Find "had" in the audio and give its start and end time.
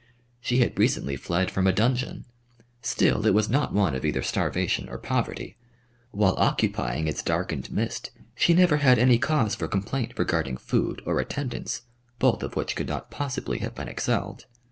0.57-0.79, 8.77-8.97